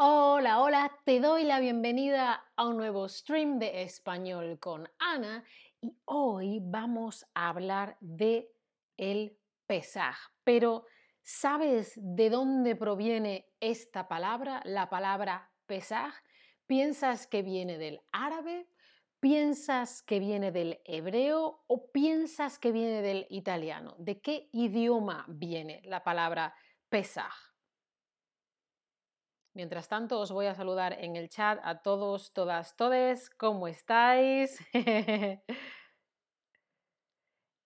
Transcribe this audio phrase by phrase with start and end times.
[0.00, 5.42] Hola, hola, te doy la bienvenida a un nuevo stream de español con Ana
[5.80, 8.48] y hoy vamos a hablar de
[8.96, 9.36] el
[9.66, 10.14] Pesaj.
[10.44, 10.84] Pero
[11.20, 16.14] ¿sabes de dónde proviene esta palabra, la palabra Pesaj?
[16.68, 18.68] ¿Piensas que viene del árabe?
[19.18, 23.96] ¿Piensas que viene del hebreo o piensas que viene del italiano?
[23.98, 26.54] ¿De qué idioma viene la palabra
[26.88, 27.47] Pesaj?
[29.58, 33.28] Mientras tanto, os voy a saludar en el chat a todos, todas, todes.
[33.28, 34.56] ¿Cómo estáis?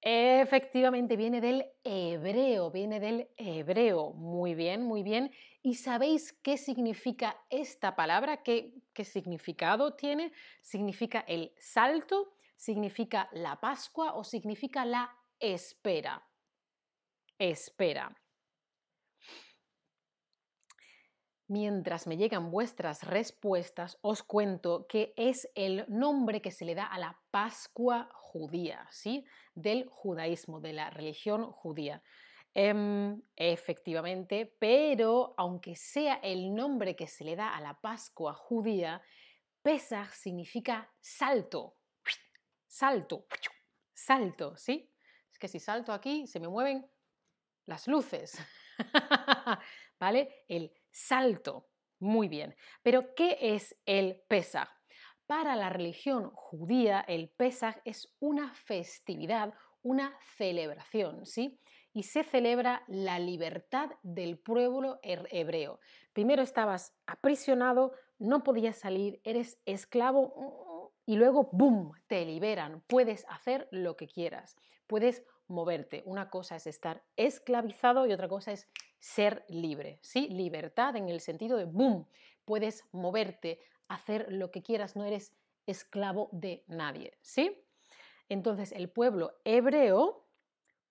[0.00, 4.14] Efectivamente, viene del hebreo, viene del hebreo.
[4.14, 5.32] Muy bien, muy bien.
[5.60, 8.42] ¿Y sabéis qué significa esta palabra?
[8.42, 10.32] ¿Qué, qué significado tiene?
[10.62, 16.26] Significa el salto, significa la Pascua o significa la espera.
[17.38, 18.16] Espera.
[21.52, 26.86] Mientras me llegan vuestras respuestas, os cuento que es el nombre que se le da
[26.86, 29.26] a la Pascua judía, ¿sí?
[29.54, 32.02] Del judaísmo, de la religión judía.
[32.54, 39.02] Em, efectivamente, pero aunque sea el nombre que se le da a la Pascua judía,
[39.60, 41.76] Pesach significa salto,
[42.66, 43.26] salto,
[43.92, 44.90] salto, ¿sí?
[45.30, 46.90] Es que si salto aquí, se me mueven
[47.66, 48.38] las luces,
[50.00, 50.46] ¿vale?
[50.48, 51.66] El salto.
[51.98, 52.54] Muy bien.
[52.82, 54.68] Pero, ¿qué es el Pesach?
[55.26, 61.58] Para la religión judía, el Pesach es una festividad, una celebración, ¿sí?
[61.94, 65.80] Y se celebra la libertad del pueblo hebreo.
[66.12, 72.82] Primero estabas aprisionado, no podías salir, eres esclavo y luego, ¡boom!, te liberan.
[72.86, 76.02] Puedes hacer lo que quieras, puedes moverte.
[76.06, 78.68] Una cosa es estar esclavizado y otra cosa es
[79.02, 80.28] ser libre, ¿sí?
[80.28, 82.06] Libertad en el sentido de boom,
[82.44, 83.58] puedes moverte,
[83.88, 85.34] hacer lo que quieras, no eres
[85.66, 87.64] esclavo de nadie, ¿sí?
[88.28, 90.24] Entonces el pueblo hebreo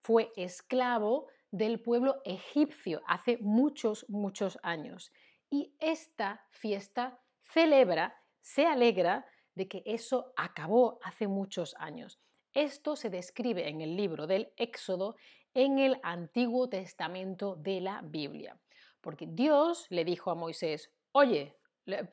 [0.02, 5.14] fue esclavo del pueblo egipcio hace muchos, muchos años.
[5.50, 12.20] Y esta fiesta celebra, se alegra de que eso acabó hace muchos años.
[12.54, 15.16] Esto se describe en el libro del Éxodo
[15.54, 18.58] en el Antiguo Testamento de la Biblia.
[19.02, 21.58] Porque Dios le dijo a Moisés, oye,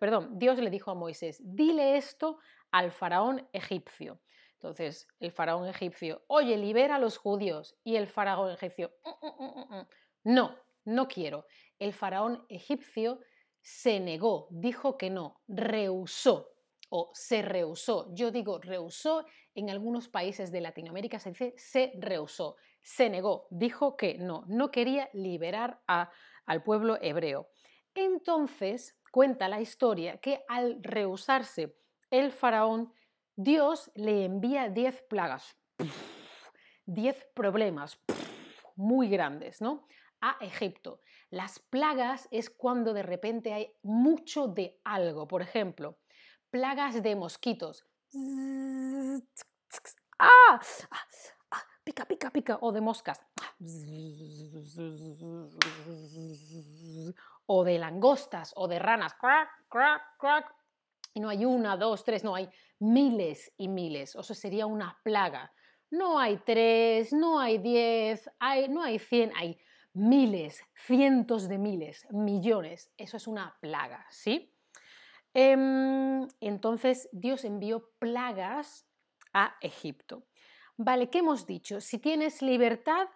[0.01, 2.39] perdón, Dios le dijo a Moisés, dile esto
[2.71, 4.21] al faraón egipcio.
[4.55, 7.77] Entonces, el faraón egipcio, oye, libera a los judíos.
[7.85, 9.87] Y el faraón egipcio, mm, mm, mm,
[10.25, 11.47] no, no quiero.
[11.79, 13.21] El faraón egipcio
[13.61, 16.51] se negó, dijo que no, rehusó
[16.89, 18.13] o se rehusó.
[18.15, 22.57] Yo digo rehusó, en algunos países de Latinoamérica se dice se rehusó
[22.89, 27.51] se negó, dijo que no, no quería liberar al pueblo hebreo.
[27.95, 31.77] Entonces cuenta la historia que al rehusarse
[32.11, 32.91] el faraón,
[33.37, 35.55] Dios le envía diez plagas,
[36.87, 38.01] diez problemas
[38.77, 39.87] muy grandes, ¿no?
[40.23, 41.03] A Egipto.
[41.29, 45.29] Las plagas es cuando de repente hay mucho de algo.
[45.29, 45.99] Por ejemplo,
[46.51, 47.85] plagas de mosquitos.
[50.19, 50.61] ¡Ah!
[51.89, 53.25] Pica, pica, pica, o de moscas,
[57.47, 60.55] o de langostas, o de ranas, crack, crack, crack.
[61.15, 62.47] Y no hay una, dos, tres, no, hay
[62.79, 64.17] miles y miles.
[64.17, 65.51] O sea, sería una plaga.
[65.91, 68.29] No hay tres, no hay diez,
[68.69, 69.59] no hay cien, hay
[69.95, 72.93] miles, cientos de miles, millones.
[72.99, 74.55] Eso es una plaga, ¿sí?
[75.33, 78.87] Em, entonces Dios envió plagas
[79.33, 80.27] a Egipto.
[80.81, 81.81] Vale, ¿qué hemos dicho?
[81.81, 83.09] Si tienes libertad,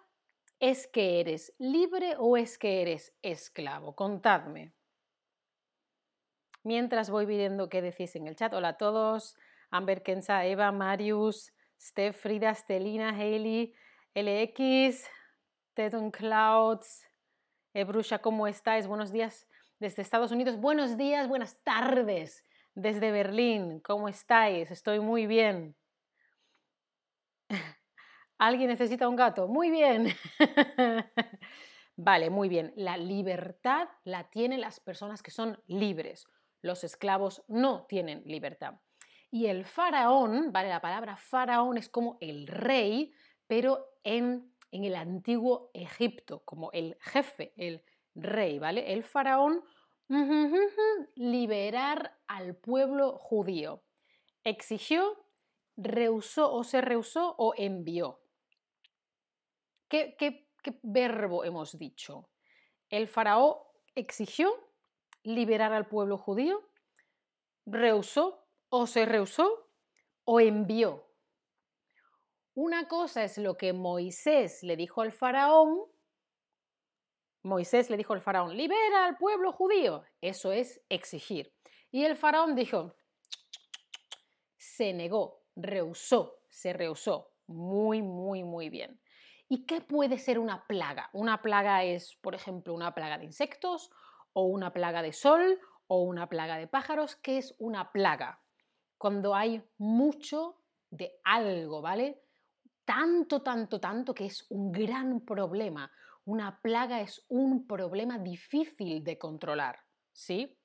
[0.59, 3.95] ¿es que eres libre o es que eres esclavo?
[3.95, 4.73] Contadme.
[6.63, 8.53] Mientras voy viendo qué decís en el chat.
[8.53, 9.37] Hola a todos.
[9.71, 13.73] Amber, Kenza, Eva, Marius, Steph, Frida, Stelina, Hailey,
[14.13, 15.07] LX,
[15.73, 17.07] Teton Clouds,
[17.73, 18.87] Ebrusha, ¿cómo estáis?
[18.87, 19.47] Buenos días
[19.79, 20.57] desde Estados Unidos.
[20.57, 22.43] Buenos días, buenas tardes
[22.75, 23.79] desde Berlín.
[23.79, 24.69] ¿Cómo estáis?
[24.69, 25.77] Estoy muy bien.
[28.43, 29.47] ¿Alguien necesita un gato?
[29.47, 30.07] Muy bien.
[31.95, 32.73] vale, muy bien.
[32.75, 36.27] La libertad la tienen las personas que son libres.
[36.61, 38.73] Los esclavos no tienen libertad.
[39.31, 43.13] Y el faraón, vale, la palabra faraón es como el rey,
[43.47, 47.81] pero en, en el antiguo Egipto, como el jefe, el
[48.13, 48.91] rey, ¿vale?
[48.91, 49.63] El faraón,
[51.15, 53.83] liberar al pueblo judío.
[54.43, 55.23] Exigió
[55.77, 58.19] rehusó o se rehusó o envió.
[59.93, 60.47] ¿Qué,
[60.81, 62.27] verbo hemos dicho?
[62.89, 63.57] El faraón
[63.93, 64.51] exigió,
[65.21, 66.67] liberar al pueblo judío?
[67.67, 69.69] ¿Rehusó o se rehusó
[70.25, 71.07] o envió?
[72.55, 75.85] Una cosa es lo que Moisés le dijo al faraón.
[77.43, 80.03] Moisés le dijo al faraón, libera al pueblo judío.
[80.21, 81.53] Eso es exigir.
[81.91, 82.95] Y el faraón dijo,
[84.57, 87.35] se negó, rehusó, se rehusó.
[87.45, 89.02] Muy, muy, muy bien.
[89.53, 91.11] ¿Y qué puede ser una plaga?
[91.13, 93.91] Una plaga es, por ejemplo, una plaga de insectos
[94.33, 97.17] o una plaga de sol o una plaga de pájaros.
[97.17, 98.41] ¿Qué es una plaga?
[98.97, 102.23] Cuando hay mucho de algo, ¿vale?
[102.83, 105.91] Tanto, tanto, tanto que es un gran problema.
[106.25, 109.77] Una plaga es un problema difícil de controlar,
[110.11, 110.57] ¿sí?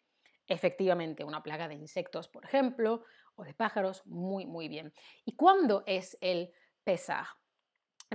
[0.47, 4.95] Efectivamente, una plaga de insectos, por ejemplo, o de pájaros, muy, muy bien.
[5.27, 7.37] ¿Y cuándo es el Pesaj?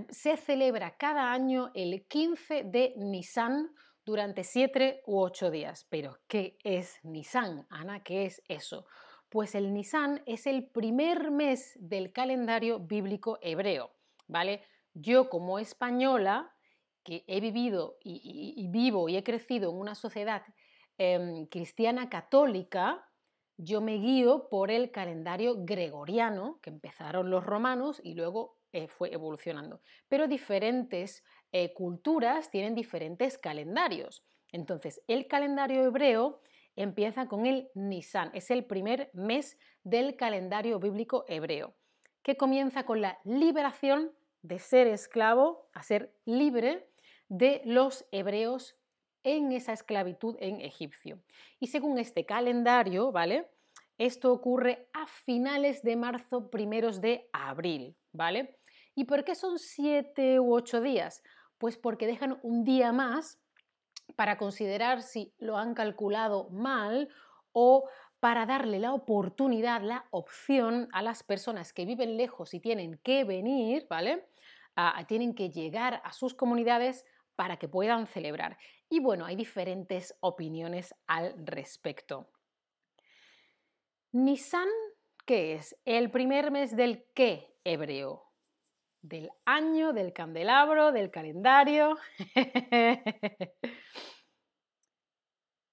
[0.09, 3.69] Se celebra cada año el 15 de Nisan
[4.05, 5.85] durante siete u ocho días.
[5.89, 8.03] Pero, ¿qué es Nisan, Ana?
[8.03, 8.85] ¿Qué es eso?
[9.29, 13.91] Pues el Nisan es el primer mes del calendario bíblico hebreo,
[14.27, 14.61] ¿vale?
[14.93, 16.53] Yo como española,
[17.03, 20.43] que he vivido y, vivo y he crecido en una sociedad
[20.97, 23.05] em, cristiana católica,
[23.63, 29.13] yo me guío por el calendario gregoriano, que empezaron los romanos y luego eh, fue
[29.13, 29.81] evolucionando.
[30.07, 34.25] Pero diferentes eh, culturas tienen diferentes calendarios.
[34.51, 36.41] Entonces, el calendario hebreo
[36.75, 41.75] empieza con el Nisan, es el primer mes del calendario bíblico hebreo,
[42.23, 44.11] que comienza con la liberación
[44.41, 46.89] de ser esclavo a ser libre
[47.29, 48.75] de los hebreos
[49.23, 51.19] en esa esclavitud en Egipcio.
[51.59, 53.49] Y según este calendario, ¿vale?
[53.97, 58.57] Esto ocurre a finales de marzo, primeros de abril, ¿vale?
[58.95, 61.23] ¿Y por qué son siete u ocho días?
[61.57, 63.39] Pues porque dejan un día más
[64.15, 67.09] para considerar si lo han calculado mal
[67.51, 67.87] o
[68.19, 73.23] para darle la oportunidad, la opción a las personas que viven lejos y tienen que
[73.25, 74.27] venir, ¿vale?
[74.75, 78.57] Ah, tienen que llegar a sus comunidades para que puedan celebrar.
[78.89, 82.27] Y bueno, hay diferentes opiniones al respecto.
[84.11, 84.69] Nisan,
[85.25, 85.75] ¿qué es?
[85.85, 88.33] El primer mes del qué hebreo
[89.03, 91.97] del año, del candelabro, del calendario.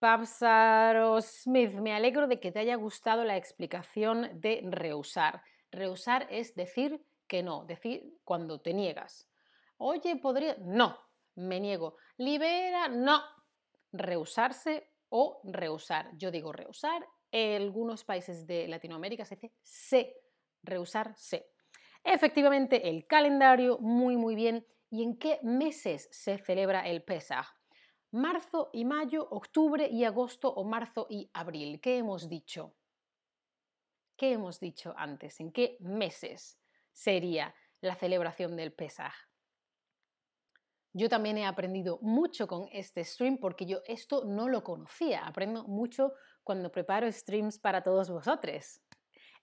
[0.01, 5.43] Papsaro Smith, me alegro de que te haya gustado la explicación de rehusar.
[5.71, 9.29] Rehusar es decir que no, decir cuando te niegas.
[9.77, 10.57] Oye, podría.
[10.59, 10.99] No,
[11.37, 11.97] me niego.
[12.17, 13.23] Libera, no.
[13.93, 16.11] Rehusarse o rehusar.
[16.17, 17.07] Yo digo rehusar.
[17.33, 20.17] En algunos países de Latinoamérica se dice se.
[20.63, 21.51] Rehusar, se.
[22.05, 24.67] Efectivamente, el calendario, muy muy bien.
[24.91, 27.47] ¿Y en qué meses se celebra el Pesaj?
[28.11, 31.81] Marzo y mayo, octubre y agosto o marzo y abril.
[31.81, 32.75] ¿Qué hemos dicho?
[34.17, 35.39] ¿Qué hemos dicho antes?
[35.39, 36.61] ¿En qué meses
[36.93, 39.30] sería la celebración del Pesaj?
[40.93, 45.25] Yo también he aprendido mucho con este stream porque yo esto no lo conocía.
[45.27, 48.81] Aprendo mucho cuando preparo streams para todos vosotros.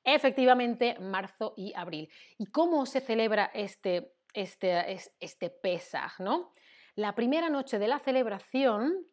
[0.03, 2.09] Efectivamente, marzo y abril.
[2.37, 6.19] ¿Y cómo se celebra este, este, este Pesaj?
[6.19, 6.53] ¿no?
[6.95, 9.05] La primera noche de la celebración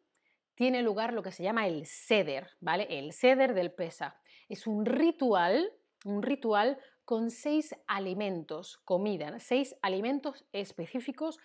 [0.54, 2.86] tiene lugar lo que se llama el Seder, ¿vale?
[2.88, 4.14] El Seder del Pesaj.
[4.48, 5.72] Es un ritual,
[6.04, 11.38] un ritual con seis alimentos, comida, seis alimentos específicos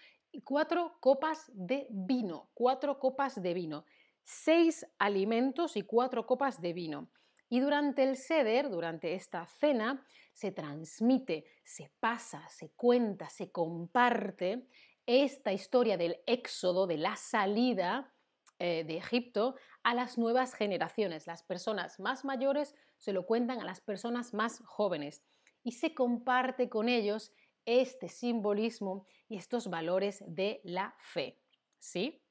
[0.43, 3.85] cuatro copas de vino, cuatro copas de vino.
[4.23, 7.09] Seis alimentos y cuatro copas de vino.
[7.49, 14.67] Y durante el seder, durante esta cena, se transmite, se pasa, se cuenta, se comparte
[15.05, 18.13] esta historia del éxodo, de la salida
[18.59, 21.25] eh, de Egipto a las nuevas generaciones.
[21.25, 25.23] Las personas más mayores se lo cuentan a las personas más jóvenes
[25.63, 27.31] y se comparte con ellos
[27.65, 31.39] este simbolismo y estos valores de la fe.
[31.77, 32.21] ¿Sí?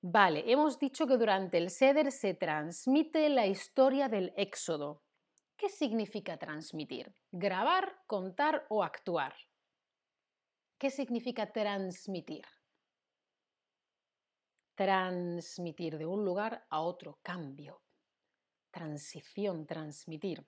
[0.00, 5.02] Vale, hemos dicho que durante el Seder se transmite la historia del Éxodo.
[5.56, 7.12] ¿Qué significa transmitir?
[7.32, 9.34] ¿Grabar, contar o actuar?
[10.78, 12.44] ¿Qué significa transmitir?
[14.76, 17.82] Transmitir de un lugar a otro, cambio,
[18.70, 20.46] transición, transmitir.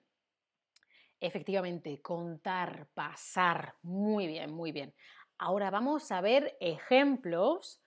[1.21, 3.75] Efectivamente, contar, pasar.
[3.83, 4.95] Muy bien, muy bien.
[5.37, 7.83] Ahora vamos a ver ejemplos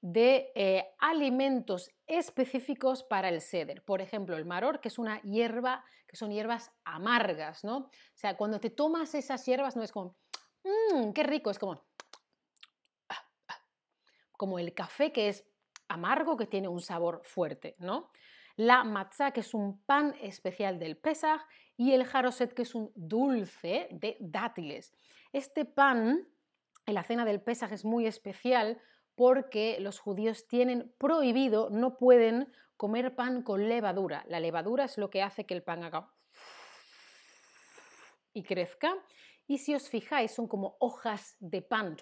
[0.00, 3.84] de eh, alimentos específicos para el ceder.
[3.84, 7.76] Por ejemplo, el maror, que es una hierba, que son hierbas amargas, ¿no?
[7.76, 10.16] O sea, cuando te tomas esas hierbas no es como,
[10.64, 11.86] mmm, qué rico, es como,
[14.32, 15.44] como el café que es
[15.88, 18.10] amargo, que tiene un sabor fuerte, ¿no?
[18.58, 21.40] La matzah, que es un pan especial del Pesach,
[21.76, 24.92] y el jaroset, que es un dulce de dátiles.
[25.32, 26.26] Este pan
[26.84, 28.82] en la cena del Pesach es muy especial
[29.14, 34.24] porque los judíos tienen prohibido, no pueden comer pan con levadura.
[34.26, 36.12] La levadura es lo que hace que el pan haga
[38.32, 38.92] y crezca.
[39.46, 41.96] Y si os fijáis, son como hojas de pan.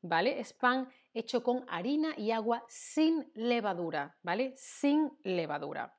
[0.00, 0.40] ¿Vale?
[0.40, 4.54] Es pan hecho con harina y agua sin levadura, ¿vale?
[4.56, 5.96] Sin levadura.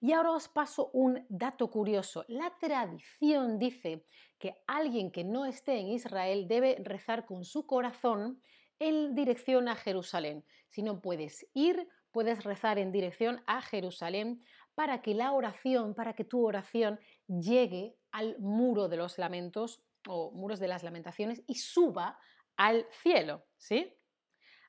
[0.00, 2.24] Y ahora os paso un dato curioso.
[2.28, 4.04] La tradición dice
[4.38, 8.40] que alguien que no esté en Israel debe rezar con su corazón
[8.78, 10.44] en dirección a Jerusalén.
[10.68, 14.42] Si no puedes ir, puedes rezar en dirección a Jerusalén
[14.74, 20.30] para que la oración, para que tu oración llegue al muro de los lamentos o
[20.32, 22.18] muros de las lamentaciones y suba
[22.56, 23.96] al cielo, ¿sí?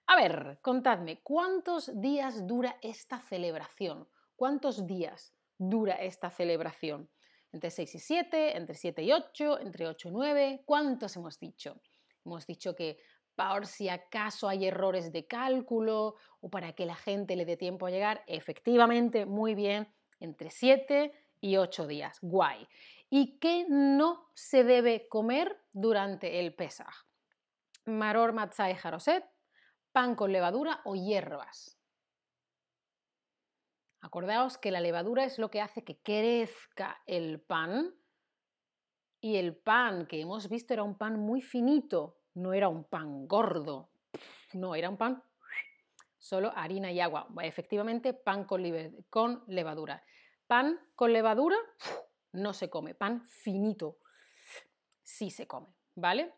[0.10, 4.08] A ver, contadme, ¿cuántos días dura esta celebración?
[4.38, 7.10] ¿Cuántos días dura esta celebración?
[7.52, 8.58] ¿Entre 6 y 7?
[8.58, 9.60] ¿Entre 7 y 8?
[9.60, 10.64] ¿Entre 8 y 9?
[10.66, 11.82] ¿Cuántos hemos dicho?
[12.26, 12.98] Hemos dicho que
[13.36, 17.86] por si acaso hay errores de cálculo o para que la gente le dé tiempo
[17.86, 18.24] a llegar.
[18.28, 21.12] Efectivamente, muy bien, entre 7
[21.42, 22.18] y 8 días.
[22.22, 22.66] Guay.
[23.10, 27.06] ¿Y qué no se debe comer durante el Pesaj?
[27.84, 29.26] Maror, matzah y jaroset,
[29.98, 31.76] pan con levadura o hierbas.
[34.00, 37.96] Acordaos que la levadura es lo que hace que crezca el pan
[39.22, 43.28] y el pan que hemos visto era un pan muy finito, no era un pan
[43.28, 43.90] gordo,
[44.54, 45.24] no, era un pan
[46.20, 47.28] solo harina y agua.
[47.42, 48.62] Efectivamente, pan con,
[49.10, 50.04] con levadura.
[50.46, 51.58] Pan con levadura
[52.34, 53.98] no se come, pan finito
[55.02, 56.36] sí se come, ¿vale?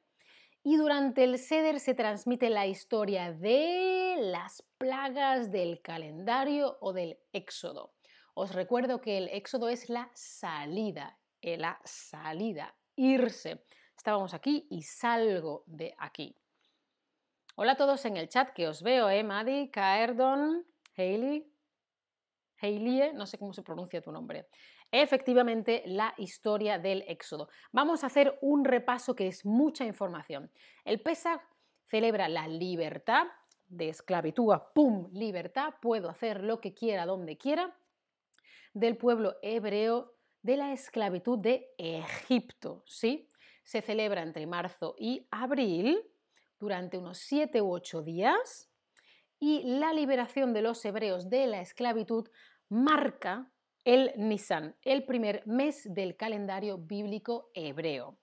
[0.63, 7.17] Y durante el Seder se transmite la historia de las plagas del calendario o del
[7.31, 7.93] éxodo.
[8.33, 13.63] Os recuerdo que el éxodo es la salida, eh, la salida, irse.
[13.95, 16.35] Estábamos aquí y salgo de aquí.
[17.55, 19.23] Hola a todos en el chat que os veo, ¿eh?
[19.23, 21.49] Maddie, Kaerdon, Hailey,
[22.61, 24.47] Hailey, no sé cómo se pronuncia tu nombre
[24.91, 27.49] efectivamente la historia del Éxodo.
[27.71, 30.51] Vamos a hacer un repaso que es mucha información.
[30.83, 31.41] El Pesach
[31.85, 33.27] celebra la libertad
[33.67, 37.75] de esclavitud a pum, libertad, puedo hacer lo que quiera donde quiera,
[38.73, 43.27] del pueblo hebreo de la esclavitud de Egipto, ¿sí?
[43.63, 46.01] Se celebra entre marzo y abril
[46.59, 48.68] durante unos siete u ocho días
[49.39, 52.27] y la liberación de los hebreos de la esclavitud
[52.69, 53.51] marca
[53.83, 58.19] el Nisan, el primer mes del calendario bíblico hebreo.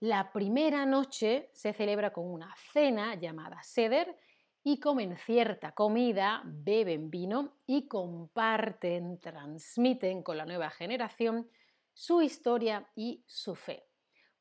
[0.00, 4.16] La primera noche se celebra con una cena llamada Seder
[4.64, 11.48] y comen cierta comida, beben vino y comparten, transmiten con la nueva generación
[11.94, 13.91] su historia y su fe.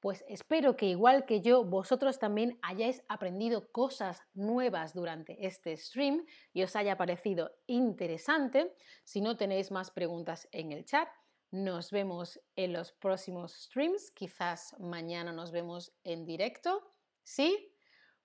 [0.01, 6.25] Pues espero que igual que yo, vosotros también hayáis aprendido cosas nuevas durante este stream
[6.53, 8.75] y os haya parecido interesante.
[9.03, 11.07] Si no tenéis más preguntas en el chat,
[11.51, 14.09] nos vemos en los próximos streams.
[14.09, 16.81] Quizás mañana nos vemos en directo.
[17.23, 17.71] ¿Sí?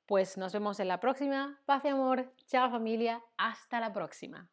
[0.07, 1.61] Pues nos vemos en la próxima.
[1.67, 2.33] Paz y amor.
[2.47, 3.23] Chao familia.
[3.37, 4.51] Hasta la próxima.